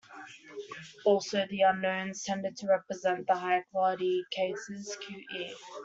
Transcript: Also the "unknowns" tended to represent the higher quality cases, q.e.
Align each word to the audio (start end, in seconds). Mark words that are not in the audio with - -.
Also 1.05 1.45
the 1.47 1.61
"unknowns" 1.61 2.23
tended 2.23 2.57
to 2.57 2.65
represent 2.65 3.27
the 3.27 3.35
higher 3.35 3.63
quality 3.71 4.25
cases, 4.31 4.97
q.e. 4.99 5.53